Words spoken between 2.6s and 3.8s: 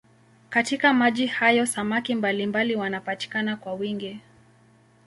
wanapatikana kwa